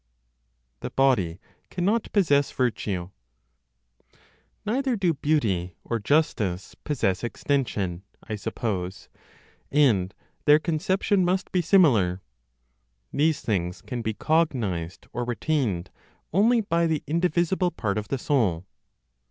THE 0.79 0.89
BODY 0.89 1.39
CANNOT 1.69 2.11
POSSESS 2.11 2.53
VIRTUE. 2.53 3.11
Neither 4.65 4.95
do 4.95 5.13
beauty 5.13 5.75
or 5.83 5.99
justice 5.99 6.73
possess 6.73 7.23
extension, 7.23 8.01
I 8.23 8.35
suppose; 8.35 9.09
and 9.71 10.11
their 10.45 10.57
conception 10.57 11.23
must 11.23 11.51
be 11.51 11.61
similar. 11.61 12.23
These 13.13 13.41
things 13.41 13.83
can 13.83 14.01
be 14.01 14.15
cognized 14.15 15.05
or 15.13 15.23
retained 15.23 15.91
only 16.33 16.61
by 16.61 16.87
the 16.87 17.03
indivisible 17.05 17.69
part 17.69 17.99
of 17.99 18.07
the 18.07 18.17
soul. 18.17 18.65